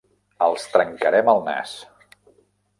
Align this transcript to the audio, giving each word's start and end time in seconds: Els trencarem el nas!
Els 0.45 0.65
trencarem 0.77 1.31
el 1.37 1.45
nas! 1.51 1.77